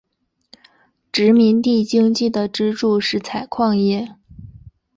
[1.11, 4.15] 殖民地经济的支柱是采矿业。